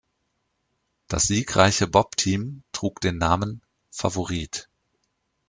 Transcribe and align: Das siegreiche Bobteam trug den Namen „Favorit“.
Das 1.07 1.27
siegreiche 1.27 1.85
Bobteam 1.85 2.63
trug 2.71 3.01
den 3.01 3.19
Namen 3.19 3.61
„Favorit“. 3.91 4.67